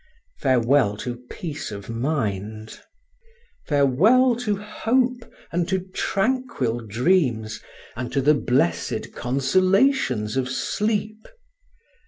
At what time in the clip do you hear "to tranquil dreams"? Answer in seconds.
5.69-7.61